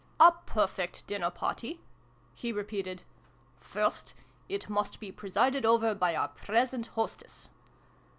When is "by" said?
5.93-6.15